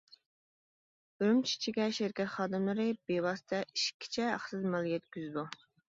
ئۈرۈمچى 1.19 1.51
ئىچىگە 1.57 1.85
شىركەت 1.97 2.31
خادىملىرى 2.37 2.87
بىۋاسىتە 3.11 3.61
ئىشىككىچە 3.67 4.27
ھەقسىز 4.35 4.67
مال 4.77 4.89
يەتكۈزىدۇ! 4.95 5.45